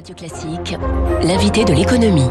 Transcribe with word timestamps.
Radio 0.00 0.14
Classique, 0.14 0.78
l'invité 1.22 1.62
de 1.62 1.74
l'économie. 1.74 2.30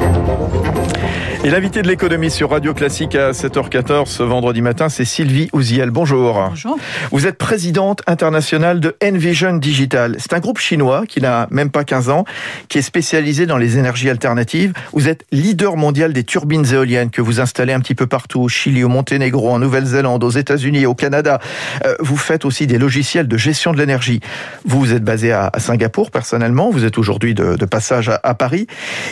Et 1.46 1.50
l'invité 1.50 1.82
de 1.82 1.88
l'économie 1.88 2.30
sur 2.30 2.50
Radio 2.50 2.74
Classique 2.74 3.16
à 3.16 3.32
7h14 3.32 4.08
ce 4.08 4.24
vendredi 4.24 4.62
matin, 4.62 4.90
c'est 4.90 5.06
Sylvie 5.06 5.48
Ouziel. 5.54 5.90
Bonjour. 5.90 6.34
Bonjour. 6.50 6.78
Vous 7.12 7.28
êtes 7.28 7.38
présidente 7.38 8.02
internationale 8.08 8.82
de 8.82 8.98
Envision 9.02 9.54
Digital. 9.56 10.18
C'est 10.20 10.34
un 10.34 10.40
groupe 10.40 10.60
chinois 10.60 11.06
qui 11.08 11.22
n'a 11.22 11.48
même 11.50 11.70
pas 11.70 11.86
15 11.86 12.10
ans, 12.10 12.26
qui 12.68 12.80
est 12.80 12.82
spécialisé 12.82 13.46
dans 13.46 13.58
les 13.58 13.78
énergies 13.78 14.10
alternatives. 14.10 14.74
Vous 14.92 15.08
êtes 15.08 15.24
leader 15.32 15.78
mondial 15.78 16.12
des 16.12 16.26
turbines 16.26 16.66
éoliennes 16.74 17.10
que 17.10 17.22
vous 17.22 17.40
installez 17.40 17.72
un 17.72 17.80
petit 17.80 17.96
peu 17.96 18.06
partout, 18.06 18.42
au 18.42 18.50
Chili, 18.50 18.84
au 18.84 18.90
Monténégro, 18.90 19.50
en 19.50 19.60
Nouvelle-Zélande, 19.60 20.26
aux 20.26 20.32
États-Unis, 20.32 20.86
au 20.86 20.94
Canada. 20.94 21.40
Euh, 21.86 21.96
vous 22.02 22.18
faites 22.18 22.44
aussi 22.44 22.68
des 22.68 22.78
logiciels 22.78 23.30
de 23.30 23.38
gestion 23.38 23.72
de 23.72 23.78
l'énergie. 23.78 24.20
Vous, 24.66 24.80
vous 24.80 24.94
êtes 24.94 25.06
basé 25.06 25.32
à 25.32 25.52
Singapour 25.58 26.12
personnellement. 26.12 26.70
Vous 26.70 26.84
êtes 26.84 26.98
aujourd'hui 26.98 27.34
de, 27.34 27.59
de 27.60 27.66
passage 27.66 28.10
à, 28.24 28.34
Paris. 28.34 28.66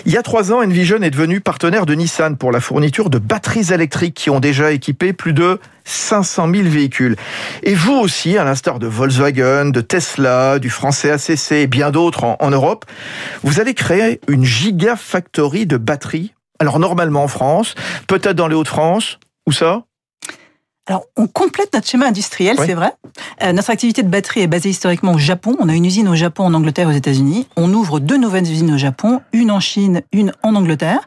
Il 0.05 0.11
y 0.11 0.17
a 0.17 0.23
trois 0.23 0.51
ans, 0.51 0.63
Envision 0.63 1.01
est 1.03 1.11
devenu 1.11 1.41
partenaire 1.41 1.85
de 1.85 1.93
Nissan 1.93 2.37
pour 2.37 2.51
la 2.51 2.59
fourniture 2.59 3.11
de 3.11 3.19
batteries 3.19 3.71
électriques 3.71 4.15
qui 4.15 4.31
ont 4.31 4.39
déjà 4.39 4.71
équipé 4.71 5.13
plus 5.13 5.33
de 5.33 5.59
500 5.83 6.49
000 6.51 6.67
véhicules. 6.67 7.15
Et 7.61 7.75
vous 7.75 7.93
aussi, 7.93 8.37
à 8.37 8.43
l'instar 8.43 8.79
de 8.79 8.87
Volkswagen, 8.87 9.65
de 9.65 9.81
Tesla, 9.81 10.57
du 10.57 10.69
français 10.69 11.11
ACC 11.11 11.51
et 11.51 11.67
bien 11.67 11.91
d'autres 11.91 12.23
en, 12.23 12.37
en 12.39 12.49
Europe, 12.49 12.85
vous 13.43 13.59
allez 13.59 13.73
créer 13.73 14.19
une 14.27 14.43
gigafactory 14.43 15.67
de 15.67 15.77
batteries. 15.77 16.33
Alors 16.59 16.79
normalement 16.79 17.23
en 17.23 17.27
France, 17.27 17.75
peut-être 18.07 18.35
dans 18.35 18.47
les 18.47 18.55
Hauts-de-France, 18.55 19.19
où 19.45 19.51
ça? 19.51 19.83
Alors, 20.89 21.03
on 21.17 21.27
complète 21.27 21.73
notre 21.73 21.85
schéma 21.85 22.07
industriel, 22.07 22.55
Oui. 22.57 22.65
c'est 22.65 22.73
vrai. 22.73 22.93
Euh, 23.43 23.51
notre 23.51 23.69
activité 23.71 24.03
de 24.03 24.07
batterie 24.07 24.39
est 24.41 24.47
basée 24.47 24.69
historiquement 24.69 25.11
au 25.13 25.17
Japon. 25.17 25.57
On 25.59 25.67
a 25.67 25.73
une 25.73 25.83
usine 25.83 26.07
au 26.07 26.15
Japon, 26.15 26.45
en 26.45 26.53
Angleterre, 26.53 26.87
aux 26.87 26.91
États-Unis. 26.93 27.45
On 27.57 27.73
ouvre 27.73 27.99
deux 27.99 28.15
nouvelles 28.17 28.49
usines 28.49 28.73
au 28.73 28.77
Japon, 28.77 29.19
une 29.33 29.51
en 29.51 29.59
Chine, 29.59 30.01
une 30.13 30.31
en 30.43 30.55
Angleterre. 30.55 30.99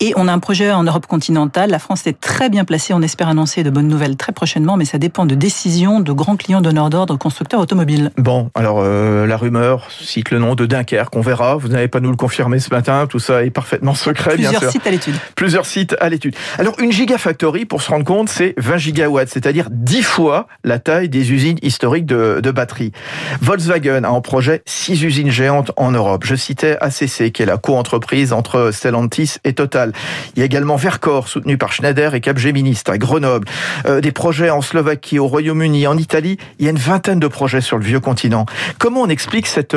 Et 0.00 0.12
on 0.16 0.28
a 0.28 0.32
un 0.34 0.38
projet 0.38 0.70
en 0.70 0.82
Europe 0.82 1.06
continentale. 1.06 1.70
La 1.70 1.78
France 1.78 2.06
est 2.06 2.20
très 2.20 2.50
bien 2.50 2.66
placée. 2.66 2.92
On 2.92 3.00
espère 3.00 3.28
annoncer 3.28 3.62
de 3.62 3.70
bonnes 3.70 3.88
nouvelles 3.88 4.16
très 4.18 4.32
prochainement, 4.32 4.76
mais 4.76 4.84
ça 4.84 4.98
dépend 4.98 5.24
de 5.24 5.34
décisions 5.34 6.00
de 6.00 6.12
grands 6.12 6.36
clients 6.36 6.60
donneurs 6.60 6.90
d'ordre, 6.90 7.16
constructeurs 7.16 7.60
automobiles. 7.60 8.10
Bon, 8.18 8.50
alors 8.54 8.80
euh, 8.80 9.26
la 9.26 9.38
rumeur 9.38 9.88
cite 9.90 10.30
le 10.30 10.40
nom 10.40 10.54
de 10.54 10.66
Dunkerque, 10.66 11.16
on 11.16 11.22
verra. 11.22 11.56
Vous 11.56 11.68
n'avez 11.68 11.88
pas 11.88 12.00
nous 12.00 12.10
le 12.10 12.16
confirmer 12.16 12.58
ce 12.58 12.68
matin, 12.68 13.06
tout 13.08 13.18
ça 13.18 13.44
est 13.44 13.50
parfaitement 13.50 13.94
secret, 13.94 14.36
bien 14.36 14.50
Plusieurs 14.50 14.62
sûr. 14.64 14.72
sites 14.72 14.86
à 14.86 14.90
l'étude. 14.90 15.14
Plusieurs 15.36 15.64
sites 15.66 15.96
à 16.00 16.10
l'étude. 16.10 16.34
Alors 16.58 16.74
une 16.80 16.92
gigafactory, 16.92 17.64
pour 17.64 17.80
se 17.80 17.90
rendre 17.90 18.04
compte, 18.04 18.28
c'est 18.28 18.52
20 18.58 18.76
gigawatts, 18.76 19.21
c'est-à-dire 19.28 19.68
10 19.70 20.02
fois 20.02 20.46
la 20.64 20.78
taille 20.78 21.08
des 21.08 21.32
usines 21.32 21.58
historiques 21.62 22.06
de, 22.06 22.40
de 22.42 22.50
batteries. 22.50 22.92
Volkswagen 23.40 24.04
a 24.04 24.10
en 24.10 24.20
projet 24.20 24.62
6 24.66 25.02
usines 25.02 25.30
géantes 25.30 25.72
en 25.76 25.90
Europe. 25.92 26.24
Je 26.24 26.34
citais 26.34 26.76
ACC, 26.80 27.32
qui 27.32 27.42
est 27.42 27.46
la 27.46 27.56
co-entreprise 27.56 28.32
entre 28.32 28.70
Stellantis 28.72 29.36
et 29.44 29.52
Total. 29.52 29.92
Il 30.34 30.40
y 30.40 30.42
a 30.42 30.46
également 30.46 30.76
Vercor, 30.76 31.28
soutenu 31.28 31.58
par 31.58 31.72
Schneider 31.72 32.14
et 32.14 32.20
Capgemini, 32.20 32.78
à 32.88 32.98
Grenoble. 32.98 33.46
Euh, 33.86 34.00
des 34.00 34.12
projets 34.12 34.50
en 34.50 34.60
Slovaquie, 34.60 35.18
au 35.18 35.26
Royaume-Uni, 35.26 35.86
en 35.86 35.96
Italie. 35.96 36.38
Il 36.58 36.64
y 36.64 36.68
a 36.68 36.70
une 36.70 36.78
vingtaine 36.78 37.20
de 37.20 37.28
projets 37.28 37.60
sur 37.60 37.78
le 37.78 37.84
vieux 37.84 38.00
continent. 38.00 38.46
Comment 38.78 39.02
on 39.02 39.08
explique 39.08 39.46
cette 39.46 39.76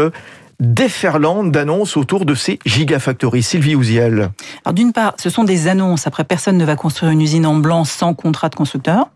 déferlante 0.60 1.52
d'annonces 1.52 1.98
autour 1.98 2.26
de 2.26 2.36
ces 2.36 2.60
gigafactories 2.66 3.44
Sylvie 3.44 3.76
Ouziel. 3.76 4.32
Alors 4.64 4.74
d'une 4.74 4.94
part, 4.94 5.14
ce 5.18 5.30
sont 5.30 5.44
des 5.44 5.68
annonces. 5.68 6.08
Après, 6.08 6.24
personne 6.24 6.58
ne 6.58 6.66
va 6.66 6.76
construire 6.76 7.12
une 7.12 7.22
usine 7.22 7.46
en 7.46 7.56
blanc 7.56 7.84
sans 7.84 8.14
contrat 8.14 8.50
de 8.50 8.56
constructeur. 8.56 9.10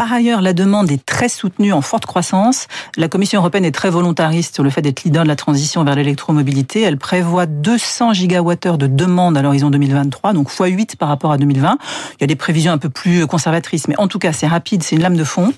Par 0.00 0.14
ailleurs, 0.14 0.40
la 0.40 0.54
demande 0.54 0.90
est 0.90 1.04
très 1.04 1.28
soutenue 1.28 1.74
en 1.74 1.82
forte 1.82 2.06
croissance. 2.06 2.68
La 2.96 3.08
Commission 3.08 3.40
européenne 3.40 3.66
est 3.66 3.70
très 3.70 3.90
volontariste 3.90 4.54
sur 4.54 4.64
le 4.64 4.70
fait 4.70 4.80
d'être 4.80 5.04
leader 5.04 5.24
de 5.24 5.28
la 5.28 5.36
transition 5.36 5.84
vers 5.84 5.94
l'électromobilité. 5.94 6.80
Elle 6.80 6.96
prévoit 6.96 7.44
200 7.44 8.14
gigawattheures 8.14 8.78
de 8.78 8.86
demande 8.86 9.36
à 9.36 9.42
l'horizon 9.42 9.68
2023, 9.68 10.32
donc 10.32 10.50
x8 10.50 10.96
par 10.96 11.10
rapport 11.10 11.32
à 11.32 11.36
2020. 11.36 11.76
Il 12.12 12.22
y 12.22 12.24
a 12.24 12.26
des 12.26 12.34
prévisions 12.34 12.72
un 12.72 12.78
peu 12.78 12.88
plus 12.88 13.26
conservatrices, 13.26 13.88
mais 13.88 13.94
en 13.98 14.08
tout 14.08 14.18
cas, 14.18 14.32
c'est 14.32 14.46
rapide, 14.46 14.82
c'est 14.82 14.96
une 14.96 15.02
lame 15.02 15.18
de 15.18 15.24
fond. 15.24 15.52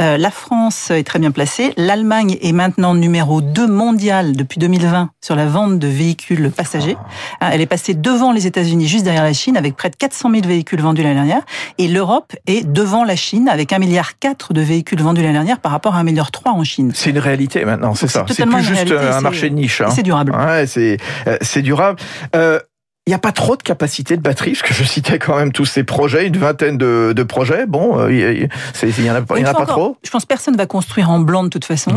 Euh, 0.00 0.18
la 0.18 0.32
France 0.32 0.90
est 0.90 1.04
très 1.04 1.20
bien 1.20 1.30
placée. 1.30 1.72
L'Allemagne 1.76 2.36
est 2.42 2.50
maintenant 2.50 2.94
numéro 2.94 3.42
2 3.42 3.68
mondial 3.68 4.34
depuis 4.34 4.58
2020 4.58 5.10
sur 5.20 5.36
la 5.36 5.46
vente 5.46 5.78
de 5.78 5.86
véhicules 5.86 6.50
passagers. 6.50 6.96
Hein, 7.40 7.50
Elle 7.52 7.60
est 7.60 7.66
passée 7.66 7.94
devant 7.94 8.32
les 8.32 8.48
États-Unis, 8.48 8.88
juste 8.88 9.04
derrière 9.04 9.22
la 9.22 9.32
Chine, 9.32 9.56
avec 9.56 9.76
près 9.76 9.90
de 9.90 9.94
400 9.94 10.32
000 10.32 10.48
véhicules 10.48 10.80
vendus 10.80 11.04
l'année 11.04 11.14
dernière. 11.14 11.42
Et 11.78 11.86
l'Europe 11.86 12.34
est 12.48 12.68
devant 12.68 13.04
la 13.04 13.14
Chine, 13.14 13.48
avec 13.48 13.70
1,4 13.70 13.83
milliard 13.86 14.12
de 14.50 14.60
véhicules 14.60 15.00
vendus 15.00 15.20
l'année 15.22 15.32
dernière 15.34 15.58
par 15.60 15.72
rapport 15.72 15.94
à 15.94 16.00
1,3 16.02 16.04
milliard 16.04 16.30
en 16.46 16.64
Chine. 16.64 16.92
C'est 16.94 17.10
une 17.10 17.18
réalité 17.18 17.64
maintenant, 17.64 17.94
c'est 17.94 18.08
ça. 18.08 18.24
c'est 18.28 18.44
plus 18.46 18.62
juste 18.62 18.72
réalité, 18.90 18.96
un 18.96 19.20
marché 19.20 19.50
de 19.50 19.54
niche. 19.54 19.80
hein. 19.80 19.90
C'est 19.90 20.02
durable. 20.02 20.32
Ouais, 20.36 20.66
c'est 20.66 20.98
euh, 21.26 21.36
durable. 21.62 21.98
Euh, 22.34 22.58
il 23.06 23.10
n'y 23.10 23.14
a 23.14 23.18
pas 23.18 23.32
trop 23.32 23.54
de 23.54 23.62
capacité 23.62 24.16
de 24.16 24.22
batterie, 24.22 24.52
parce 24.52 24.62
que 24.62 24.72
je 24.72 24.82
citais 24.82 25.18
quand 25.18 25.36
même 25.36 25.52
tous 25.52 25.66
ces 25.66 25.84
projets, 25.84 26.26
une 26.26 26.38
vingtaine 26.38 26.78
de, 26.78 27.12
de 27.14 27.22
projets. 27.22 27.66
Bon, 27.66 27.98
euh, 28.00 28.10
il 28.10 28.44
y, 28.44 28.48
c'est- 28.72 28.88
il 28.88 29.04
y 29.04 29.10
en 29.10 29.14
a, 29.16 29.18
y 29.18 29.44
en 29.44 29.44
a 29.44 29.52
pas 29.52 29.60
encore, 29.62 29.66
trop. 29.66 29.96
Je 30.02 30.08
pense 30.10 30.22
que 30.22 30.28
personne 30.28 30.54
ne 30.54 30.58
va 30.58 30.64
construire 30.64 31.10
en 31.10 31.18
blanc 31.18 31.44
de 31.44 31.50
toute 31.50 31.66
façon. 31.66 31.90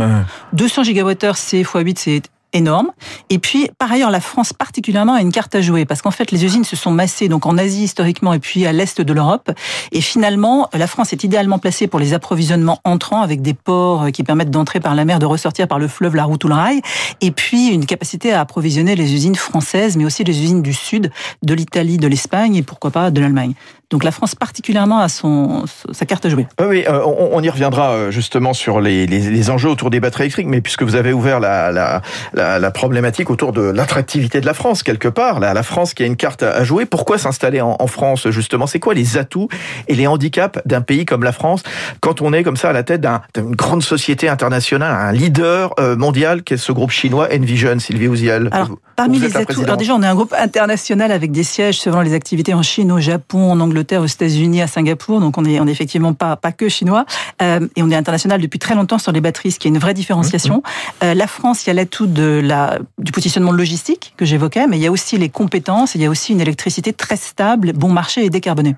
200 0.52 0.84
gigawattheures, 0.84 1.38
c'est 1.38 1.62
x8, 1.62 1.97
c'est 1.97 2.22
énorme. 2.57 2.91
Et 3.29 3.40
puis, 3.40 3.69
par 3.78 3.91
ailleurs, 3.91 4.12
la 4.12 4.19
France 4.19 4.53
particulièrement 4.53 5.13
a 5.13 5.22
une 5.22 5.31
carte 5.31 5.56
à 5.56 5.62
jouer 5.62 5.85
parce 5.85 6.01
qu'en 6.01 6.12
fait, 6.12 6.31
les 6.31 6.44
usines 6.44 6.63
se 6.63 6.75
sont 6.75 6.91
massées 6.91 7.29
donc 7.29 7.45
en 7.45 7.57
Asie 7.57 7.84
historiquement 7.84 8.34
et 8.34 8.40
puis 8.40 8.66
à 8.66 8.73
l'est 8.73 9.00
de 9.00 9.13
l'Europe. 9.13 9.51
Et 9.91 10.01
finalement, 10.01 10.69
la 10.73 10.88
France 10.88 11.13
est 11.13 11.23
idéalement 11.23 11.59
placée 11.59 11.88
pour 11.88 12.00
les 12.00 12.13
approvisionnements 12.13 12.79
entrants 12.84 13.22
avec 13.22 13.41
des 13.41 13.53
ports 13.53 14.12
qui 14.12 14.23
permettent 14.23 14.51
d'entrer 14.51 14.79
par 14.79 14.96
la 14.96 15.06
mer, 15.06 15.19
de 15.19 15.25
ressortir 15.25 15.67
par 15.67 15.79
le 15.79 15.88
fleuve, 15.88 16.16
la 16.16 16.25
route 16.25 16.44
ou 16.44 16.47
le 16.47 16.56
rail. 16.56 16.81
Et 17.22 17.31
puis, 17.31 17.67
une 17.67 17.85
capacité 17.85 18.34
à 18.34 18.41
approvisionner 18.41 18.96
les 18.96 19.13
usines 19.13 19.35
françaises, 19.35 19.97
mais 19.97 20.06
aussi 20.06 20.23
les 20.23 20.41
usines 20.41 20.62
du 20.62 20.73
sud, 20.73 21.12
de 21.44 21.53
l'Italie, 21.53 21.97
de 21.97 22.07
l'Espagne 22.07 22.56
et 22.56 22.63
pourquoi 22.63 22.91
pas 22.91 23.12
de 23.12 23.22
l'Allemagne. 23.22 23.53
Donc 23.90 24.03
la 24.03 24.12
France 24.12 24.36
particulièrement 24.36 25.00
a 25.00 25.08
son, 25.08 25.64
sa 25.92 26.06
carte 26.06 26.25
à 26.25 26.30
jouer. 26.30 26.46
Oui, 26.62 26.84
euh, 26.90 27.02
on, 27.06 27.30
on 27.31 27.42
y 27.42 27.50
reviendra 27.50 27.92
euh, 27.92 28.12
justement 28.12 28.53
sur 28.53 28.81
les, 28.81 29.08
les, 29.08 29.20
les 29.30 29.50
enjeux 29.50 29.70
autour 29.70 29.90
des 29.90 30.02
batteries 30.02 30.24
électriques, 30.24 30.48
mais 30.48 30.59
puisque 30.59 30.84
vous 30.84 30.96
avez 30.96 31.14
ouvert 31.14 31.40
la, 31.40 31.72
la, 31.72 32.02
la, 32.34 32.59
la 32.59 32.72
problématique 32.72 33.30
autour 33.30 33.53
de 33.53 33.62
l'attractivité 33.62 34.42
de 34.42 34.46
la 34.46 34.53
France, 34.53 34.84
quelque 34.84 35.08
part, 35.08 35.40
la, 35.40 35.64
France 35.64 35.94
qui 35.94 36.03
a 36.03 36.06
une 36.06 36.18
carte 36.18 36.44
à, 36.44 36.66
jouer, 36.66 36.86
pourquoi 36.86 37.18
s'installer 37.18 37.62
en, 37.62 37.78
en 37.80 37.88
France, 37.88 38.30
justement? 38.30 38.68
C'est 38.68 38.80
quoi 38.80 38.94
les 38.94 39.18
atouts 39.18 39.47
et 39.88 39.96
les 39.96 40.06
handicaps 40.06 40.59
d'un 40.66 40.81
pays 40.81 41.06
comme 41.06 41.24
la 41.24 41.31
France 41.31 41.64
quand 42.02 42.22
on 42.22 42.34
est 42.34 42.44
comme 42.44 42.58
ça 42.58 42.72
à 42.72 42.74
la 42.74 42.84
tête 42.84 43.00
d'un- 43.00 43.22
d'une 43.36 43.56
grande 43.56 43.84
société 43.84 44.28
internationale, 44.28 44.94
un 44.94 45.14
leader 45.14 45.74
euh, 45.80 45.96
mondial 45.96 46.44
qu'est 46.44 46.58
ce 46.58 46.74
groupe 46.74 46.92
chinois 46.92 47.30
Envision, 47.34 47.80
Sylvie 47.80 48.09
Ouziel? 48.09 48.50
Alors, 48.52 48.72
parmi 48.97 49.18
les 49.18 49.38
atouts, 49.38 49.62
alors 49.64 49.78
déjà, 49.78 49.94
on 49.94 50.03
est 50.03 50.08
un 50.08 50.16
groupe 50.16 50.34
international 50.38 51.14
avec 51.14 51.31
des 51.31 51.44
sièges 51.44 51.80
selon 51.80 52.02
les 52.02 52.14
activités 52.14 52.53
en 52.53 52.64
Chine, 52.64 52.92
au 52.92 53.00
Japon, 53.00 53.50
en 53.52 53.59
Angleterre, 53.62 53.77
aux 53.78 54.06
États-Unis, 54.06 54.62
à 54.62 54.68
Singapour. 54.68 55.20
Donc, 55.20 55.38
on 55.38 55.46
est, 55.46 55.60
on 55.60 55.68
est 55.68 55.72
effectivement 55.72 56.14
pas, 56.14 56.36
pas 56.36 56.52
que 56.52 56.70
chinois. 56.70 57.06
Euh, 57.42 57.68
et 57.76 57.84
on 57.84 57.92
est 57.92 57.96
international 57.96 58.42
depuis 58.42 58.60
très 58.60 58.76
longtemps 58.76 58.98
sur 58.98 59.12
les 59.12 59.22
batteries, 59.22 59.52
ce 59.52 59.60
qui 59.60 59.68
est 59.68 59.72
une 59.72 59.78
vraie 59.78 59.94
différenciation. 59.94 60.64
Euh, 61.04 61.14
la 61.14 61.28
France, 61.28 61.66
il 61.66 61.68
y 61.68 61.72
a 61.72 61.74
l'atout 61.74 62.08
de 62.08 62.42
la, 62.44 62.80
du 62.98 63.12
positionnement 63.12 63.52
logistique 63.52 64.14
que 64.18 64.26
j'évoquais, 64.26 64.68
mais 64.68 64.78
il 64.78 64.84
y 64.84 64.88
a 64.88 64.92
aussi 64.92 65.18
les 65.18 65.30
compétences, 65.30 65.96
et 65.96 66.00
il 66.00 66.02
y 66.02 66.06
a 66.06 66.10
aussi 66.10 66.34
une 66.34 66.42
électricité 66.42 66.94
très 66.94 67.18
stable, 67.18 67.74
bon 67.74 67.90
marché 67.90 68.26
et 68.26 68.30
décarbonée. 68.30 68.76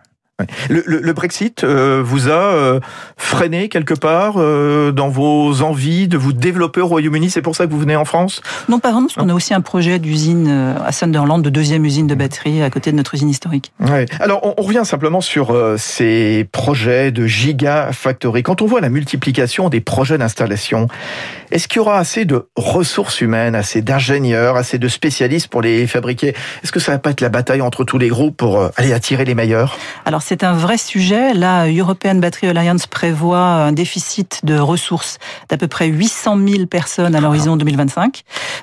Le, 0.70 0.84
le- 0.86 1.00
le 1.02 1.14
Brexit 1.14 1.64
euh, 1.64 2.02
vous 2.04 2.28
a 2.28 2.32
euh, 2.32 2.80
freiné 3.18 3.70
quelque 3.70 3.94
part 3.94 4.36
euh, 4.38 4.92
dans 4.92 5.10
vos 5.10 5.62
envies 5.62 6.08
de 6.08 6.18
vous 6.18 6.34
développer 6.34 6.82
au 6.82 6.88
Royaume-Uni? 6.88 7.30
C'est 7.30 7.42
pour 7.42 7.56
ça 7.56 7.66
que 7.66 7.72
vous 7.72 7.80
venez 7.80 7.96
en 7.96 8.06
France? 8.06 8.42
Non, 8.68 8.80
pas 8.80 8.92
vraiment, 8.92 9.08
parce 9.08 9.16
qu'on 9.16 9.30
a 9.30 9.34
aussi 9.34 9.54
un 9.54 9.62
projet 9.62 10.00
d'usine 10.00 10.48
euh, 10.50 10.74
à 10.86 10.92
Sunderland, 10.92 11.42
de 11.44 11.50
deuxième 11.50 11.86
usine 11.86 12.08
de 12.08 12.16
batterie 12.16 12.62
à 12.62 12.70
côté 12.70 12.92
de 12.92 12.98
notre 12.98 13.16
usine 13.16 13.30
historique. 13.30 13.72
Ouais. 13.80 14.06
Alors, 14.20 14.40
on, 14.46 14.54
on 14.58 14.64
revient 14.64 14.84
simplement 14.86 15.22
sur 15.22 15.52
euh, 15.52 15.78
ces 15.78 16.48
projets 16.52 17.12
de 17.12 17.26
gigafactory. 17.26 18.44
Quand 18.44 18.62
on 18.62 18.66
voit 18.66 18.82
la 18.82 18.90
multiplication 18.90 19.70
des 19.70 19.82
projets 19.82 20.18
d'installation, 20.18 20.88
est-ce 21.52 21.68
qu'il 21.68 21.78
y 21.78 21.80
aura 21.80 21.98
assez 21.98 22.26
de 22.26 22.48
ressources 22.56 23.22
humaines, 23.22 23.56
assez 23.56 23.82
d'ingénieurs, 23.82 24.56
assez 24.56 24.78
de 24.78 24.88
spécialistes 24.88 25.48
pour 25.48 25.62
les 25.62 25.88
fabriquer? 25.88 26.36
Est-ce 26.64 26.72
que 26.72 26.80
ça 26.80 26.92
va 26.92 27.00
pas 27.00 27.12
être 27.12 27.22
la 27.22 27.30
bataille 27.30 27.62
entre 27.62 27.84
tous 27.84 27.98
les 27.98 28.08
groupes 28.08 28.38
pour 28.38 28.60
euh, 28.60 28.70
aller 28.78 28.94
attirer 28.94 29.26
les 29.26 29.36
meilleurs? 29.36 29.78
Alors 30.06 30.22
c'est 30.30 30.44
un 30.44 30.54
vrai 30.54 30.78
sujet. 30.78 31.34
La 31.34 31.68
European 31.68 32.14
Battery 32.14 32.50
Alliance 32.50 32.86
prévoit 32.86 33.40
un 33.40 33.72
déficit 33.72 34.42
de 34.46 34.60
ressources 34.60 35.18
d'à 35.50 35.58
peu 35.58 35.68
près 35.68 35.88
800 35.88 36.38
000 36.48 36.66
personnes 36.68 37.16
à 37.16 37.20
l'horizon 37.20 37.58
2025. 37.58 38.22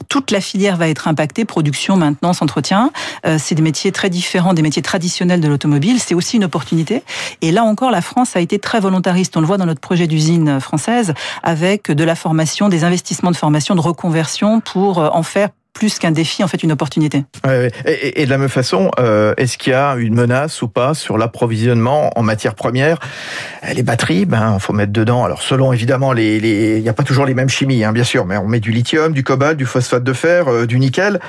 Toute 0.08 0.30
la 0.30 0.40
filière 0.40 0.76
va 0.76 0.88
être 0.88 1.08
impactée, 1.08 1.44
production, 1.44 1.96
maintenance, 1.96 2.40
entretien. 2.40 2.92
Euh, 3.26 3.38
c'est 3.40 3.56
des 3.56 3.62
métiers 3.62 3.90
très 3.90 4.10
différents 4.10 4.54
des 4.54 4.62
métiers 4.62 4.80
traditionnels 4.80 5.40
de 5.40 5.48
l'automobile. 5.48 5.98
C'est 5.98 6.14
aussi 6.14 6.36
une 6.36 6.44
opportunité. 6.44 7.02
Et 7.42 7.50
là 7.50 7.64
encore, 7.64 7.90
la 7.90 8.00
France 8.00 8.36
a 8.36 8.40
été 8.40 8.60
très 8.60 8.78
volontariste. 8.78 9.36
On 9.36 9.40
le 9.40 9.46
voit 9.48 9.58
dans 9.58 9.66
notre 9.66 9.80
projet 9.80 10.06
d'usine 10.06 10.60
française 10.60 11.14
avec 11.42 11.90
de 11.90 12.04
la 12.04 12.14
formation, 12.14 12.68
des 12.68 12.84
investissements 12.84 13.32
de 13.32 13.36
formation, 13.36 13.74
de 13.74 13.80
reconversion 13.80 14.60
pour 14.60 15.00
euh, 15.00 15.08
en 15.12 15.24
faire 15.24 15.48
plus 15.76 15.98
qu'un 15.98 16.10
défi, 16.10 16.42
en 16.42 16.48
fait, 16.48 16.62
une 16.62 16.72
opportunité. 16.72 17.24
Et, 17.84 18.24
de 18.24 18.30
la 18.30 18.38
même 18.38 18.48
façon, 18.48 18.90
euh, 18.98 19.34
est-ce 19.36 19.58
qu'il 19.58 19.72
y 19.72 19.76
a 19.76 19.94
une 19.96 20.14
menace 20.14 20.62
ou 20.62 20.68
pas 20.68 20.94
sur 20.94 21.18
l'approvisionnement 21.18 22.18
en 22.18 22.22
matières 22.22 22.54
premières? 22.54 22.98
Euh, 23.62 23.74
Les 23.74 23.82
batteries, 23.82 24.24
ben, 24.24 24.58
faut 24.58 24.72
mettre 24.72 24.92
dedans. 24.92 25.22
Alors, 25.24 25.42
selon 25.42 25.74
évidemment 25.74 26.14
il 26.14 26.80
n'y 26.80 26.88
a 26.88 26.94
pas 26.94 27.02
toujours 27.02 27.26
les 27.26 27.34
mêmes 27.34 27.50
chimies, 27.50 27.84
hein, 27.84 27.92
bien 27.92 28.04
sûr, 28.04 28.24
mais 28.24 28.38
on 28.38 28.48
met 28.48 28.58
du 28.58 28.70
lithium, 28.70 29.12
du 29.12 29.22
cobalt, 29.22 29.58
du 29.58 29.66
phosphate 29.66 30.02
de 30.02 30.14
fer, 30.14 30.48
euh, 30.48 30.66
du 30.66 30.78
nickel. 30.78 31.20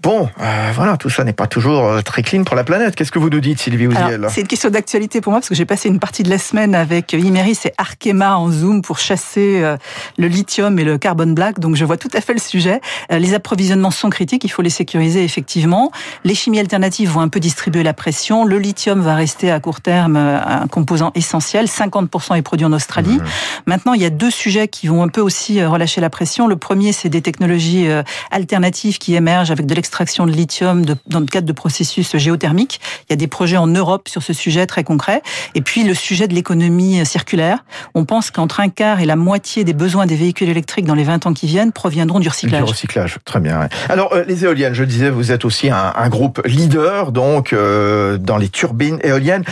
Bon, 0.00 0.28
euh, 0.40 0.70
voilà, 0.74 0.96
tout 0.96 1.10
ça 1.10 1.24
n'est 1.24 1.32
pas 1.32 1.48
toujours 1.48 1.84
euh, 1.84 2.02
très 2.02 2.22
clean 2.22 2.44
pour 2.44 2.54
la 2.54 2.62
planète. 2.62 2.94
Qu'est-ce 2.94 3.10
que 3.10 3.18
vous 3.18 3.30
nous 3.30 3.40
dites, 3.40 3.58
Sylvie 3.58 3.88
Ouziel 3.88 4.28
C'est 4.30 4.42
une 4.42 4.46
question 4.46 4.70
d'actualité 4.70 5.20
pour 5.20 5.32
moi, 5.32 5.40
parce 5.40 5.48
que 5.48 5.56
j'ai 5.56 5.64
passé 5.64 5.88
une 5.88 5.98
partie 5.98 6.22
de 6.22 6.30
la 6.30 6.38
semaine 6.38 6.76
avec 6.76 7.12
Imeris 7.14 7.58
et 7.64 7.72
Arkema 7.78 8.36
en 8.36 8.48
Zoom 8.48 8.80
pour 8.80 9.00
chasser 9.00 9.60
euh, 9.60 9.76
le 10.16 10.28
lithium 10.28 10.78
et 10.78 10.84
le 10.84 10.98
carbone 10.98 11.34
black, 11.34 11.58
donc 11.58 11.74
je 11.74 11.84
vois 11.84 11.96
tout 11.96 12.10
à 12.14 12.20
fait 12.20 12.32
le 12.32 12.38
sujet. 12.38 12.80
Les 13.10 13.34
approvisionnements 13.34 13.90
sont 13.90 14.08
critiques, 14.08 14.44
il 14.44 14.50
faut 14.50 14.62
les 14.62 14.70
sécuriser 14.70 15.24
effectivement. 15.24 15.90
Les 16.22 16.34
chimies 16.34 16.60
alternatives 16.60 17.10
vont 17.10 17.20
un 17.20 17.28
peu 17.28 17.40
distribuer 17.40 17.82
la 17.82 17.94
pression. 17.94 18.44
Le 18.44 18.58
lithium 18.58 19.00
va 19.00 19.16
rester 19.16 19.50
à 19.50 19.58
court 19.58 19.80
terme 19.80 20.16
un 20.16 20.66
composant 20.68 21.10
essentiel. 21.14 21.66
50% 21.66 22.36
est 22.36 22.42
produit 22.42 22.66
en 22.66 22.72
Australie. 22.72 23.16
Mmh. 23.16 23.24
Maintenant, 23.66 23.94
il 23.94 24.02
y 24.02 24.04
a 24.04 24.10
deux 24.10 24.30
sujets 24.30 24.68
qui 24.68 24.86
vont 24.86 25.02
un 25.02 25.08
peu 25.08 25.20
aussi 25.20 25.64
relâcher 25.64 26.00
la 26.00 26.10
pression. 26.10 26.46
Le 26.46 26.56
premier, 26.56 26.92
c'est 26.92 27.08
des 27.08 27.22
technologies 27.22 27.88
alternatives 28.30 28.98
qui 28.98 29.14
émergent 29.14 29.50
avec 29.50 29.66
de 29.66 29.74
extraction 29.88 30.26
de 30.26 30.32
lithium 30.32 30.84
dans 31.06 31.20
le 31.20 31.26
cadre 31.26 31.46
de 31.46 31.52
processus 31.52 32.14
géothermiques. 32.16 32.80
Il 33.08 33.12
y 33.12 33.14
a 33.14 33.16
des 33.16 33.26
projets 33.26 33.56
en 33.56 33.66
Europe 33.66 34.08
sur 34.08 34.22
ce 34.22 34.34
sujet 34.34 34.66
très 34.66 34.84
concret. 34.84 35.22
Et 35.54 35.62
puis 35.62 35.82
le 35.82 35.94
sujet 35.94 36.28
de 36.28 36.34
l'économie 36.34 37.04
circulaire. 37.06 37.64
On 37.94 38.04
pense 38.04 38.30
qu'entre 38.30 38.60
un 38.60 38.68
quart 38.68 39.00
et 39.00 39.06
la 39.06 39.16
moitié 39.16 39.64
des 39.64 39.72
besoins 39.72 40.06
des 40.06 40.14
véhicules 40.14 40.48
électriques 40.48 40.84
dans 40.84 40.94
les 40.94 41.04
20 41.04 41.26
ans 41.26 41.32
qui 41.32 41.46
viennent 41.46 41.72
proviendront 41.72 42.20
du 42.20 42.28
recyclage. 42.28 42.64
Du 42.64 42.70
recyclage, 42.70 43.18
très 43.24 43.40
bien. 43.40 43.68
Alors 43.88 44.12
euh, 44.12 44.24
les 44.26 44.44
éoliennes, 44.44 44.74
je 44.74 44.84
disais, 44.84 45.10
vous 45.10 45.32
êtes 45.32 45.44
aussi 45.44 45.70
un, 45.70 46.08
groupe 46.08 46.40
leader 46.44 47.12
donc 47.12 47.52
euh, 47.52 48.18
dans 48.18 48.36
les 48.36 48.48
turbines 48.48 48.98
éoliennes. 49.02 49.44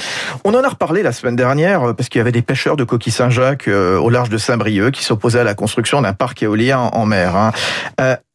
On 0.45 0.55
en 0.55 0.63
a 0.63 0.69
reparlé 0.69 1.03
la 1.03 1.13
semaine 1.13 1.37
dernière 1.37 1.83
euh, 1.83 1.93
parce 1.93 2.09
qu'il 2.09 2.19
y 2.19 2.23
avait 2.23 2.33
des 2.33 2.43
pêcheurs 2.43 2.77
de 2.77 2.85
coquilles 2.85 3.13
Saint-Jacques 3.13 3.69
au 3.69 4.11
large 4.11 4.29
de 4.29 4.39
Saint-Brieuc 4.39 4.93
qui 4.93 5.05
s'opposaient 5.05 5.41
à 5.41 5.45
la 5.45 5.55
construction 5.55 6.03
d'un 6.03 6.13
parc 6.13 6.43
éolien 6.43 6.79
en, 6.79 7.07
mer. 7.07 7.37
Hein. 7.37 7.53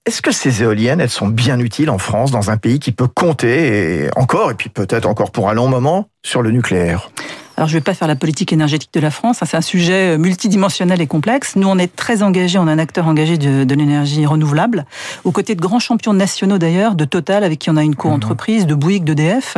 Est-ce 0.08 0.24
que 0.24 0.32
ces 0.32 0.64
éoliennes, 0.64 1.00
elles 1.00 1.12
sont 1.12 1.28
bien 1.28 1.60
utiles 1.60 1.92
en 1.92 2.00
France, 2.00 2.32
dans 2.32 2.50
un 2.50 2.58
pays 2.58 2.80
qui 2.80 2.92
peut 2.92 3.08
compter, 3.08 4.10
encore, 4.16 4.50
et 4.50 4.56
puis 4.56 4.68
peut-être 4.68 5.06
encore 5.06 5.30
pour 5.30 5.48
un 5.48 5.54
long 5.54 5.68
moment, 5.68 6.10
sur 6.24 6.42
le 6.42 6.50
nucléaire? 6.50 7.12
Alors 7.62 7.70
je 7.70 7.76
ne 7.76 7.80
vais 7.80 7.84
pas 7.84 7.94
faire 7.94 8.08
la 8.08 8.16
politique 8.16 8.52
énergétique 8.54 8.90
de 8.92 9.00
la 9.00 9.12
France, 9.12 9.44
hein, 9.44 9.46
c'est 9.48 9.56
un 9.56 9.62
sujet 9.62 10.16
euh, 10.16 10.18
multidimensionnel 10.18 11.00
et 11.00 11.06
complexe. 11.06 11.56
Nous, 11.56 11.68
on 11.68 11.78
est 11.78 11.96
très 11.96 12.24
engagés, 12.24 12.58
on 12.58 12.68
est 12.68 12.72
un 12.72 12.80
acteur 12.80 13.06
engagé 13.06 13.38
de, 13.38 13.66
de 13.66 13.76
l'énergie 13.76 14.26
renouvelable, 14.26 14.88
aux 15.26 15.32
côtés 15.32 15.54
de 15.54 15.62
grands 15.62 15.78
champions 15.78 16.16
nationaux 16.16 16.58
d'ailleurs, 16.58 16.96
de 16.96 17.06
Total, 17.06 17.44
avec 17.44 17.60
qui 17.60 17.70
on 17.70 17.78
a 17.78 17.84
une 17.84 17.96
co-entreprise, 17.96 18.66
de 18.66 18.74
Bouygues, 18.74 19.04
d'EDF. 19.04 19.58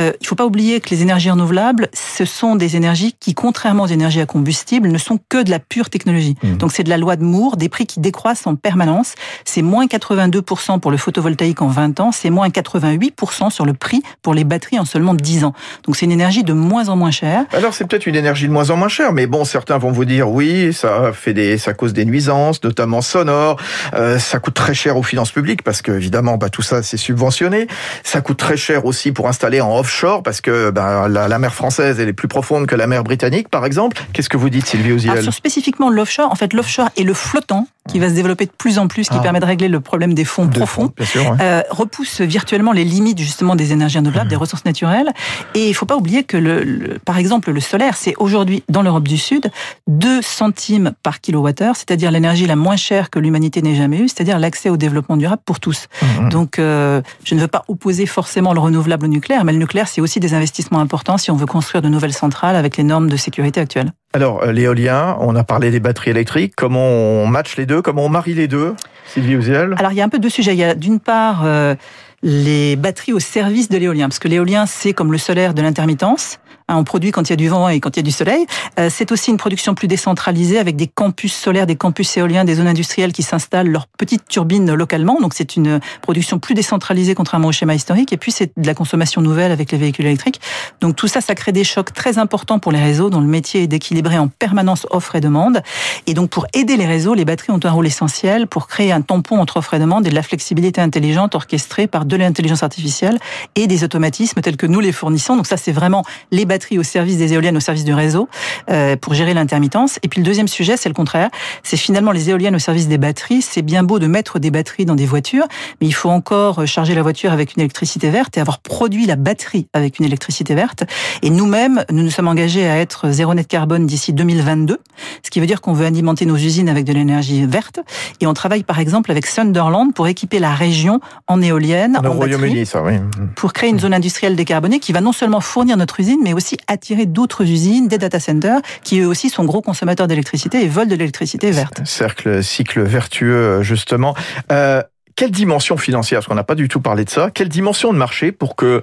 Euh, 0.00 0.12
il 0.18 0.22
ne 0.22 0.26
faut 0.26 0.34
pas 0.34 0.46
oublier 0.46 0.80
que 0.80 0.88
les 0.88 1.02
énergies 1.02 1.30
renouvelables, 1.30 1.90
ce 1.92 2.24
sont 2.24 2.56
des 2.56 2.74
énergies 2.76 3.14
qui, 3.20 3.34
contrairement 3.34 3.82
aux 3.82 3.88
énergies 3.88 4.22
à 4.22 4.24
combustible, 4.24 4.88
ne 4.88 4.96
sont 4.96 5.18
que 5.28 5.42
de 5.42 5.50
la 5.50 5.58
pure 5.58 5.90
technologie. 5.90 6.36
Mmh. 6.42 6.56
Donc 6.56 6.72
c'est 6.72 6.84
de 6.84 6.88
la 6.88 6.96
loi 6.96 7.16
de 7.16 7.22
Moore, 7.22 7.58
des 7.58 7.68
prix 7.68 7.84
qui 7.84 8.00
décroissent 8.00 8.46
en 8.46 8.54
permanence. 8.54 9.14
C'est 9.44 9.60
moins 9.60 9.84
82% 9.84 10.80
pour 10.80 10.90
le 10.90 10.96
photovoltaïque 10.96 11.60
en 11.60 11.68
20 11.68 12.00
ans, 12.00 12.12
c'est 12.12 12.30
moins 12.30 12.48
88% 12.48 13.50
sur 13.50 13.66
le 13.66 13.74
prix 13.74 14.02
pour 14.22 14.32
les 14.32 14.44
batteries 14.44 14.78
en 14.78 14.86
seulement 14.86 15.12
10 15.12 15.44
ans. 15.44 15.52
Donc 15.84 15.96
c'est 15.96 16.06
une 16.06 16.12
énergie 16.12 16.44
de 16.44 16.54
moins 16.54 16.88
en 16.88 16.96
moins 16.96 17.10
chère 17.10 17.41
alors 17.52 17.74
c'est 17.74 17.86
peut-être 17.86 18.06
une 18.06 18.16
énergie 18.16 18.46
de 18.46 18.52
moins 18.52 18.70
en 18.70 18.76
moins 18.76 18.88
chère, 18.88 19.12
mais 19.12 19.26
bon, 19.26 19.44
certains 19.44 19.78
vont 19.78 19.92
vous 19.92 20.04
dire 20.04 20.30
oui, 20.30 20.72
ça 20.72 21.12
fait 21.12 21.34
des, 21.34 21.58
ça 21.58 21.74
cause 21.74 21.92
des 21.92 22.04
nuisances, 22.04 22.62
notamment 22.62 23.00
sonores. 23.00 23.58
Euh, 23.94 24.18
ça 24.18 24.38
coûte 24.38 24.54
très 24.54 24.74
cher 24.74 24.96
aux 24.96 25.02
finances 25.02 25.30
publiques 25.30 25.62
parce 25.62 25.82
que 25.82 25.92
évidemment, 25.92 26.36
bah, 26.36 26.48
tout 26.48 26.62
ça 26.62 26.82
c'est 26.82 26.96
subventionné. 26.96 27.66
Ça 28.02 28.20
coûte 28.20 28.38
très 28.38 28.56
cher 28.56 28.84
aussi 28.84 29.12
pour 29.12 29.28
installer 29.28 29.60
en 29.60 29.78
offshore 29.78 30.22
parce 30.22 30.40
que 30.40 30.70
bah, 30.70 31.08
la, 31.08 31.38
mer 31.38 31.54
française 31.54 32.00
elle 32.00 32.08
est 32.08 32.12
plus 32.12 32.28
profonde 32.28 32.66
que 32.66 32.76
la 32.76 32.86
mer 32.86 33.04
britannique, 33.04 33.48
par 33.48 33.66
exemple. 33.66 34.00
Qu'est-ce 34.12 34.28
que 34.28 34.36
vous 34.36 34.50
dites, 34.50 34.66
Sylvie 34.66 34.92
Oziel 34.92 35.22
Sur 35.22 35.34
spécifiquement 35.34 35.90
l'offshore, 35.90 36.30
en 36.30 36.36
fait, 36.36 36.52
l'offshore 36.52 36.90
est 36.96 37.04
le 37.04 37.14
flottant 37.14 37.66
qui 37.88 37.98
va 37.98 38.08
se 38.08 38.14
développer 38.14 38.46
de 38.46 38.52
plus 38.56 38.78
en 38.78 38.86
plus, 38.86 39.08
qui 39.08 39.16
ah. 39.18 39.22
permet 39.22 39.40
de 39.40 39.44
régler 39.44 39.68
le 39.68 39.80
problème 39.80 40.14
des 40.14 40.24
fonds 40.24 40.48
profonds, 40.48 40.92
euh, 41.40 41.62
repousse 41.70 42.20
virtuellement 42.20 42.72
les 42.72 42.84
limites 42.84 43.18
justement 43.18 43.56
des 43.56 43.72
énergies 43.72 43.98
renouvelables, 43.98 44.26
mmh. 44.26 44.30
des 44.30 44.36
ressources 44.36 44.64
naturelles. 44.64 45.12
Et 45.54 45.68
il 45.68 45.74
faut 45.74 45.86
pas 45.86 45.96
oublier 45.96 46.22
que, 46.22 46.36
le 46.36 46.98
par 47.04 47.18
exemple, 47.18 47.32
exemple, 47.32 47.52
le 47.52 47.60
solaire, 47.60 47.96
c'est 47.96 48.14
aujourd'hui, 48.18 48.62
dans 48.68 48.82
l'Europe 48.82 49.08
du 49.08 49.16
Sud, 49.16 49.50
2 49.86 50.20
centimes 50.20 50.92
par 51.02 51.22
kilowattheure, 51.22 51.76
c'est-à-dire 51.76 52.10
l'énergie 52.10 52.46
la 52.46 52.56
moins 52.56 52.76
chère 52.76 53.08
que 53.08 53.18
l'humanité 53.18 53.62
n'ait 53.62 53.74
jamais 53.74 54.00
eue, 54.00 54.08
c'est-à-dire 54.08 54.38
l'accès 54.38 54.68
au 54.68 54.76
développement 54.76 55.16
durable 55.16 55.40
pour 55.46 55.58
tous. 55.58 55.86
Mmh. 56.02 56.28
Donc, 56.28 56.58
euh, 56.58 57.00
je 57.24 57.34
ne 57.34 57.40
veux 57.40 57.48
pas 57.48 57.64
opposer 57.68 58.04
forcément 58.04 58.52
le 58.52 58.60
renouvelable 58.60 59.06
au 59.06 59.08
nucléaire, 59.08 59.44
mais 59.44 59.52
le 59.52 59.58
nucléaire, 59.58 59.88
c'est 59.88 60.02
aussi 60.02 60.20
des 60.20 60.34
investissements 60.34 60.80
importants 60.80 61.16
si 61.16 61.30
on 61.30 61.36
veut 61.36 61.46
construire 61.46 61.80
de 61.80 61.88
nouvelles 61.88 62.12
centrales 62.12 62.56
avec 62.56 62.76
les 62.76 62.84
normes 62.84 63.08
de 63.08 63.16
sécurité 63.16 63.58
actuelles. 63.58 63.92
Alors, 64.14 64.42
euh, 64.42 64.52
l'éolien, 64.52 65.16
on 65.20 65.34
a 65.36 65.44
parlé 65.44 65.70
des 65.70 65.80
batteries 65.80 66.10
électriques. 66.10 66.54
Comment 66.56 66.86
on 66.86 67.26
match 67.26 67.56
les 67.56 67.66
deux? 67.66 67.80
Comment 67.80 68.04
on 68.04 68.08
marie 68.08 68.34
les 68.34 68.48
deux 68.48 68.74
Sylvie 69.06 69.36
Ouziel 69.36 69.74
Alors, 69.78 69.92
il 69.92 69.96
y 69.96 70.00
a 70.00 70.04
un 70.04 70.08
peu 70.08 70.18
deux 70.18 70.28
sujets. 70.28 70.52
Il 70.52 70.58
y 70.58 70.64
a 70.64 70.74
d'une 70.74 71.00
part... 71.00 71.42
Euh, 71.44 71.74
les 72.22 72.76
batteries 72.76 73.12
au 73.12 73.18
service 73.18 73.68
de 73.68 73.76
l'éolien, 73.78 74.08
parce 74.08 74.20
que 74.20 74.28
l'éolien, 74.28 74.66
c'est 74.66 74.92
comme 74.92 75.10
le 75.10 75.18
solaire 75.18 75.54
de 75.54 75.62
l'intermittence. 75.62 76.38
On 76.68 76.84
produit 76.84 77.10
quand 77.10 77.28
il 77.28 77.30
y 77.30 77.32
a 77.34 77.36
du 77.36 77.48
vent 77.48 77.68
et 77.68 77.80
quand 77.80 77.96
il 77.96 77.98
y 77.98 78.00
a 78.00 78.04
du 78.04 78.12
soleil. 78.12 78.46
Euh, 78.78 78.88
c'est 78.90 79.12
aussi 79.12 79.30
une 79.30 79.36
production 79.36 79.74
plus 79.74 79.88
décentralisée 79.88 80.58
avec 80.58 80.76
des 80.76 80.86
campus 80.86 81.34
solaires, 81.34 81.66
des 81.66 81.76
campus 81.76 82.16
éoliens, 82.16 82.44
des 82.44 82.54
zones 82.54 82.66
industrielles 82.66 83.12
qui 83.12 83.22
s'installent 83.22 83.68
leurs 83.68 83.86
petites 83.86 84.26
turbines 84.28 84.72
localement. 84.72 85.20
Donc 85.20 85.34
c'est 85.34 85.56
une 85.56 85.80
production 86.00 86.38
plus 86.38 86.54
décentralisée 86.54 87.14
contrairement 87.14 87.48
au 87.48 87.52
schéma 87.52 87.74
historique. 87.74 88.12
Et 88.12 88.16
puis 88.16 88.32
c'est 88.32 88.52
de 88.56 88.66
la 88.66 88.74
consommation 88.74 89.20
nouvelle 89.20 89.52
avec 89.52 89.72
les 89.72 89.78
véhicules 89.78 90.06
électriques. 90.06 90.40
Donc 90.80 90.96
tout 90.96 91.08
ça, 91.08 91.20
ça 91.20 91.34
crée 91.34 91.52
des 91.52 91.64
chocs 91.64 91.92
très 91.92 92.18
importants 92.18 92.58
pour 92.58 92.72
les 92.72 92.82
réseaux 92.82 93.10
dont 93.10 93.20
le 93.20 93.26
métier 93.26 93.62
est 93.62 93.66
d'équilibrer 93.66 94.18
en 94.18 94.28
permanence 94.28 94.86
offre 94.90 95.16
et 95.16 95.20
demande. 95.20 95.62
Et 96.06 96.14
donc 96.14 96.30
pour 96.30 96.46
aider 96.54 96.76
les 96.76 96.86
réseaux, 96.86 97.14
les 97.14 97.24
batteries 97.24 97.52
ont 97.52 97.60
un 97.62 97.70
rôle 97.70 97.86
essentiel 97.86 98.46
pour 98.46 98.66
créer 98.66 98.92
un 98.92 99.02
tampon 99.02 99.38
entre 99.38 99.58
offre 99.58 99.74
et 99.74 99.78
demande 99.78 100.06
et 100.06 100.10
de 100.10 100.14
la 100.14 100.22
flexibilité 100.22 100.80
intelligente 100.80 101.34
orchestrée 101.34 101.86
par 101.86 102.04
de 102.04 102.16
l'intelligence 102.16 102.62
artificielle 102.62 103.18
et 103.54 103.66
des 103.66 103.84
automatismes 103.84 104.40
tels 104.40 104.56
que 104.56 104.66
nous 104.66 104.80
les 104.80 104.92
fournissons. 104.92 105.36
Donc 105.36 105.46
ça, 105.46 105.56
c'est 105.56 105.72
vraiment 105.72 106.04
les 106.30 106.44
batteries 106.52 106.78
au 106.78 106.82
service 106.82 107.16
des 107.16 107.32
éoliennes, 107.32 107.56
au 107.56 107.60
service 107.60 107.84
du 107.84 107.94
réseau, 107.94 108.28
euh, 108.70 108.94
pour 108.96 109.14
gérer 109.14 109.32
l'intermittence. 109.32 109.98
Et 110.02 110.08
puis 110.08 110.20
le 110.20 110.26
deuxième 110.26 110.48
sujet, 110.48 110.76
c'est 110.76 110.90
le 110.90 110.94
contraire. 110.94 111.30
C'est 111.62 111.78
finalement 111.78 112.12
les 112.12 112.28
éoliennes 112.28 112.54
au 112.54 112.58
service 112.58 112.88
des 112.88 112.98
batteries. 112.98 113.40
C'est 113.40 113.62
bien 113.62 113.82
beau 113.82 113.98
de 113.98 114.06
mettre 114.06 114.38
des 114.38 114.50
batteries 114.50 114.84
dans 114.84 114.94
des 114.94 115.06
voitures, 115.06 115.46
mais 115.80 115.86
il 115.86 115.94
faut 115.94 116.10
encore 116.10 116.66
charger 116.66 116.94
la 116.94 117.02
voiture 117.02 117.32
avec 117.32 117.56
une 117.56 117.62
électricité 117.62 118.10
verte 118.10 118.36
et 118.36 118.40
avoir 118.40 118.58
produit 118.58 119.06
la 119.06 119.16
batterie 119.16 119.66
avec 119.72 119.98
une 119.98 120.04
électricité 120.04 120.54
verte. 120.54 120.84
Et 121.22 121.30
nous-mêmes, 121.30 121.84
nous 121.90 122.02
nous 122.02 122.10
sommes 122.10 122.28
engagés 122.28 122.68
à 122.68 122.76
être 122.76 123.10
zéro 123.10 123.32
net 123.32 123.48
carbone 123.48 123.86
d'ici 123.86 124.12
2022, 124.12 124.78
ce 125.22 125.30
qui 125.30 125.40
veut 125.40 125.46
dire 125.46 125.62
qu'on 125.62 125.72
veut 125.72 125.86
alimenter 125.86 126.26
nos 126.26 126.36
usines 126.36 126.68
avec 126.68 126.84
de 126.84 126.92
l'énergie 126.92 127.46
verte. 127.46 127.80
Et 128.20 128.26
on 128.26 128.34
travaille 128.34 128.62
par 128.62 128.78
exemple 128.78 129.10
avec 129.10 129.26
Sunderland 129.26 129.94
pour 129.94 130.06
équiper 130.06 130.38
la 130.38 130.52
région 130.54 131.00
en 131.28 131.40
éolienne, 131.40 131.98
en 132.04 132.12
Royaume-Uni, 132.12 132.66
ça, 132.66 132.82
oui. 132.82 132.94
Pour 133.36 133.54
créer 133.54 133.70
une 133.70 133.80
zone 133.80 133.94
industrielle 133.94 134.36
décarbonée 134.36 134.80
qui 134.80 134.92
va 134.92 135.00
non 135.00 135.12
seulement 135.12 135.40
fournir 135.40 135.76
notre 135.76 136.00
usine, 136.00 136.20
mais 136.22 136.34
aussi 136.34 136.41
attirer 136.66 137.06
d'autres 137.06 137.44
usines, 137.44 137.88
des 137.88 137.98
data 137.98 138.20
centers, 138.20 138.60
qui 138.82 139.00
eux 139.00 139.06
aussi 139.06 139.30
sont 139.30 139.44
gros 139.44 139.62
consommateurs 139.62 140.06
d'électricité 140.06 140.62
et 140.62 140.68
veulent 140.68 140.88
de 140.88 140.94
l'électricité 140.94 141.50
verte. 141.50 141.80
Cercle, 141.84 142.42
cycle 142.42 142.82
vertueux, 142.82 143.62
justement. 143.62 144.14
Euh, 144.50 144.82
quelle 145.16 145.30
dimension 145.30 145.76
financière, 145.76 146.20
parce 146.20 146.26
qu'on 146.26 146.34
n'a 146.34 146.44
pas 146.44 146.54
du 146.54 146.68
tout 146.68 146.80
parlé 146.80 147.04
de 147.04 147.10
ça, 147.10 147.30
quelle 147.32 147.48
dimension 147.48 147.92
de 147.92 147.98
marché 147.98 148.32
pour 148.32 148.56
que 148.56 148.82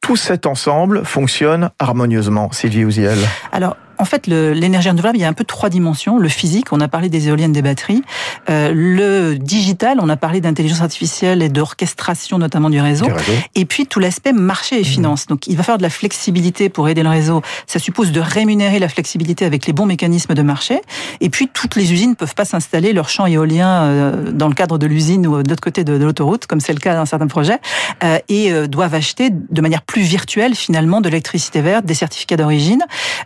tout 0.00 0.16
cet 0.16 0.46
ensemble 0.46 1.04
fonctionne 1.04 1.70
harmonieusement, 1.78 2.50
Sylvie 2.52 2.84
Ouziel? 2.84 3.18
Alors, 3.52 3.76
en 4.00 4.04
fait, 4.04 4.26
l'énergie 4.26 4.88
renouvelable, 4.88 5.18
il 5.18 5.20
y 5.20 5.24
a 5.24 5.28
un 5.28 5.34
peu 5.34 5.44
trois 5.44 5.68
dimensions. 5.68 6.18
Le 6.18 6.28
physique, 6.28 6.72
on 6.72 6.80
a 6.80 6.88
parlé 6.88 7.08
des 7.08 7.28
éoliennes, 7.28 7.52
des 7.52 7.62
batteries. 7.62 8.02
Euh, 8.48 8.72
le 8.74 9.36
digital, 9.36 9.98
on 10.00 10.08
a 10.08 10.16
parlé 10.16 10.40
d'intelligence 10.40 10.80
artificielle 10.80 11.42
et 11.42 11.48
d'orchestration 11.48 12.38
notamment 12.38 12.70
du 12.70 12.80
réseau. 12.80 13.06
Et 13.54 13.64
puis 13.64 13.86
tout 13.86 14.00
l'aspect 14.00 14.32
marché 14.32 14.78
et 14.78 14.80
mmh. 14.80 14.84
finance. 14.84 15.26
Donc 15.26 15.46
il 15.46 15.56
va 15.56 15.62
falloir 15.62 15.78
de 15.78 15.82
la 15.82 15.90
flexibilité 15.90 16.68
pour 16.68 16.88
aider 16.88 17.02
le 17.02 17.08
réseau. 17.08 17.42
Ça 17.66 17.78
suppose 17.78 18.12
de 18.12 18.20
rémunérer 18.20 18.78
la 18.78 18.88
flexibilité 18.88 19.44
avec 19.44 19.66
les 19.66 19.72
bons 19.72 19.86
mécanismes 19.86 20.34
de 20.34 20.42
marché. 20.42 20.80
Et 21.20 21.28
puis 21.28 21.48
toutes 21.48 21.76
les 21.76 21.92
usines 21.92 22.16
peuvent 22.16 22.34
pas 22.34 22.44
s'installer 22.44 22.92
leur 22.92 23.08
champ 23.08 23.26
éolien 23.26 23.82
euh, 23.82 24.32
dans 24.32 24.48
le 24.48 24.54
cadre 24.54 24.78
de 24.78 24.86
l'usine 24.86 25.26
ou 25.26 25.42
de 25.42 25.48
l'autre 25.48 25.62
côté 25.62 25.84
de, 25.84 25.92
l'autoroute, 25.92 26.46
comme 26.46 26.60
c'est 26.60 26.72
le 26.72 26.78
cas 26.78 26.94
dans 26.94 27.06
certains 27.06 27.26
projets, 27.26 27.58
euh, 28.02 28.18
et 28.28 28.52
euh, 28.52 28.66
doivent 28.66 28.94
acheter 28.94 29.30
de 29.30 29.60
manière 29.60 29.82
plus 29.82 30.02
virtuelle 30.02 30.54
finalement 30.54 31.00
de 31.00 31.08
l'électricité 31.08 31.60
verte, 31.60 31.84
des 31.84 31.94
certificats 31.94 32.36
d'origine. 32.36 32.82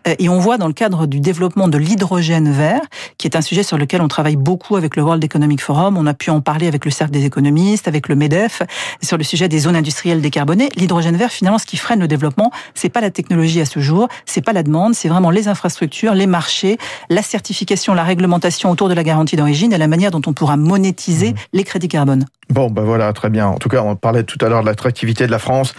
et 0.06 0.28
on 0.28 0.38
voit 0.38 0.58
dans 0.58 0.63
le 0.68 0.74
cadre 0.74 1.06
du 1.06 1.20
développement 1.20 1.68
de 1.68 1.78
l'hydrogène 1.78 2.50
vert, 2.50 2.80
qui 3.18 3.26
est 3.26 3.36
un 3.36 3.40
sujet 3.40 3.62
sur 3.62 3.78
lequel 3.78 4.00
on 4.02 4.08
travaille 4.08 4.36
beaucoup 4.36 4.76
avec 4.76 4.96
le 4.96 5.02
World 5.02 5.22
Economic 5.22 5.60
Forum. 5.60 5.96
On 5.96 6.06
a 6.06 6.14
pu 6.14 6.30
en 6.30 6.40
parler 6.40 6.66
avec 6.66 6.84
le 6.84 6.90
Cercle 6.90 7.12
des 7.12 7.24
économistes, 7.24 7.88
avec 7.88 8.08
le 8.08 8.16
MEDEF, 8.16 8.62
sur 9.02 9.16
le 9.16 9.24
sujet 9.24 9.48
des 9.48 9.60
zones 9.60 9.76
industrielles 9.76 10.20
décarbonées. 10.20 10.68
L'hydrogène 10.76 11.16
vert, 11.16 11.30
finalement, 11.30 11.58
ce 11.58 11.66
qui 11.66 11.76
freine 11.76 12.00
le 12.00 12.08
développement, 12.08 12.50
c'est 12.74 12.88
pas 12.88 13.00
la 13.00 13.10
technologie 13.10 13.60
à 13.60 13.64
ce 13.64 13.80
jour, 13.80 14.08
c'est 14.26 14.42
pas 14.42 14.52
la 14.52 14.62
demande, 14.62 14.94
c'est 14.94 15.08
vraiment 15.08 15.30
les 15.30 15.48
infrastructures, 15.48 16.14
les 16.14 16.26
marchés, 16.26 16.78
la 17.10 17.22
certification, 17.22 17.94
la 17.94 18.04
réglementation 18.04 18.70
autour 18.70 18.88
de 18.88 18.94
la 18.94 19.04
garantie 19.04 19.36
d'origine 19.36 19.72
et 19.72 19.78
la 19.78 19.88
manière 19.88 20.10
dont 20.10 20.22
on 20.26 20.32
pourra 20.32 20.56
monétiser 20.56 21.32
mmh. 21.32 21.36
les 21.52 21.64
crédits 21.64 21.88
carbone. 21.88 22.26
Bon, 22.50 22.70
ben 22.70 22.82
voilà, 22.82 23.12
très 23.12 23.30
bien. 23.30 23.48
En 23.48 23.58
tout 23.58 23.68
cas, 23.68 23.82
on 23.82 23.96
parlait 23.96 24.24
tout 24.24 24.38
à 24.44 24.48
l'heure 24.48 24.62
de 24.62 24.66
l'attractivité 24.66 25.26
de 25.26 25.30
la 25.30 25.38
France. 25.38 25.74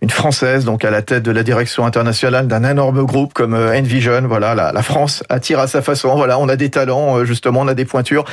Une 0.00 0.10
française 0.10 0.64
donc 0.64 0.84
à 0.84 0.90
la 0.90 1.02
tête 1.02 1.22
de 1.22 1.30
la 1.30 1.42
direction 1.42 1.84
internationale 1.84 2.46
d'un 2.46 2.68
énorme 2.68 3.04
groupe 3.04 3.32
comme 3.34 3.54
euh, 3.54 3.76
Envision. 3.76 4.22
Voilà, 4.26 4.54
la, 4.54 4.72
la, 4.72 4.82
France 4.82 5.24
attire 5.28 5.58
à 5.58 5.66
sa 5.66 5.82
façon. 5.82 6.14
Voilà, 6.16 6.38
on 6.38 6.48
a 6.48 6.56
des 6.56 6.70
talents 6.70 7.24
justement, 7.24 7.60
on 7.60 7.68
a 7.68 7.74
des 7.74 7.84
pointures. 7.84 8.24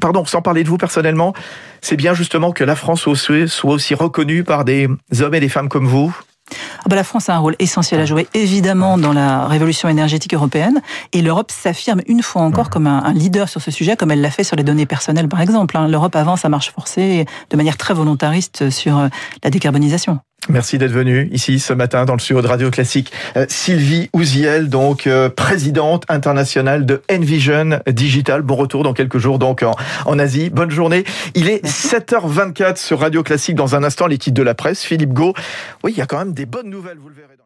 pardon, 0.00 0.24
sans 0.24 0.42
parler 0.42 0.64
de 0.64 0.68
vous 0.68 0.78
personnellement, 0.78 1.34
c'est 1.80 1.96
bien 1.96 2.14
justement 2.14 2.52
que 2.52 2.64
la 2.64 2.76
France 2.76 3.08
soit 3.12 3.70
aussi 3.70 3.94
reconnue 3.94 4.44
par 4.44 4.64
des 4.64 4.88
hommes 5.20 5.34
et 5.34 5.40
des 5.40 5.48
femmes 5.48 5.68
comme 5.68 5.86
vous. 5.86 6.14
Ah 6.50 6.88
bah, 6.88 6.96
la 6.96 7.04
France 7.04 7.28
a 7.28 7.34
un 7.34 7.38
rôle 7.38 7.56
essentiel 7.58 8.00
à 8.00 8.06
jouer, 8.06 8.26
évidemment, 8.34 8.98
dans 8.98 9.12
la 9.12 9.46
révolution 9.46 9.88
énergétique 9.88 10.34
européenne. 10.34 10.80
Et 11.12 11.22
l'Europe 11.22 11.50
s'affirme 11.50 12.00
une 12.06 12.22
fois 12.22 12.42
encore 12.42 12.70
comme 12.70 12.86
un, 12.86 13.12
leader 13.12 13.48
sur 13.48 13.60
ce 13.60 13.70
sujet, 13.70 13.96
comme 13.96 14.10
elle 14.10 14.20
l'a 14.20 14.30
fait 14.30 14.44
sur 14.44 14.56
les 14.56 14.64
données 14.64 14.86
personnelles, 14.86 15.28
par 15.28 15.40
exemple. 15.40 15.76
Hein. 15.76 15.88
L'Europe 15.88 16.16
avance 16.16 16.44
à 16.44 16.48
marche 16.48 16.72
forcée 16.72 17.26
de 17.50 17.56
manière 17.56 17.76
très 17.76 17.94
volontariste 17.94 18.70
sur 18.70 18.98
euh, 18.98 19.08
la 19.42 19.50
décarbonisation. 19.50 20.20
Merci 20.48 20.78
d'être 20.78 20.92
venu 20.92 21.28
ici 21.30 21.58
ce 21.58 21.74
matin 21.74 22.06
dans 22.06 22.14
le 22.14 22.18
studio 22.18 22.40
de 22.40 22.46
Radio 22.46 22.70
Classique. 22.70 23.12
Euh, 23.36 23.44
Sylvie 23.48 24.08
Ouziel, 24.14 24.68
donc 24.68 25.06
euh, 25.06 25.28
présidente 25.28 26.04
internationale 26.08 26.86
de 26.86 27.02
Envision 27.10 27.80
Digital. 27.86 28.42
Bon 28.42 28.56
retour 28.56 28.82
dans 28.82 28.94
quelques 28.94 29.18
jours 29.18 29.38
donc 29.38 29.62
en, 29.62 29.74
en 30.06 30.18
Asie. 30.18 30.48
Bonne 30.50 30.70
journée. 30.70 31.04
Il 31.34 31.48
est 31.48 31.64
7h24 31.64 32.76
sur 32.76 33.00
Radio 33.00 33.22
Classique. 33.22 33.56
Dans 33.56 33.74
un 33.74 33.84
instant, 33.84 34.06
les 34.06 34.18
titres 34.18 34.36
de 34.36 34.42
la 34.42 34.54
presse. 34.54 34.82
Philippe 34.82 35.12
Gau. 35.12 35.34
Oui, 35.84 35.92
il 35.92 35.98
y 35.98 36.02
a 36.02 36.06
quand 36.06 36.18
même 36.18 36.32
des 36.32 36.46
bonnes 36.46 36.70
nouvelles, 36.70 36.98
vous 36.98 37.08
le 37.08 37.14
verrez. 37.14 37.37